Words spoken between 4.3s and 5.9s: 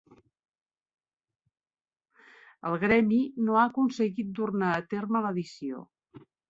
dur-ne a terme l'edició.